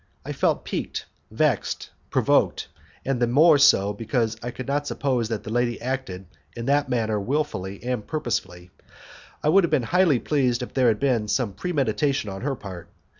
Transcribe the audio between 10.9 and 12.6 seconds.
been premeditation on her